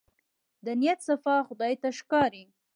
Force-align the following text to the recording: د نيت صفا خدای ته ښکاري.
د 0.65 0.67
نيت 0.79 0.99
صفا 1.07 1.35
خدای 1.47 1.73
ته 1.81 1.89
ښکاري. 1.99 2.45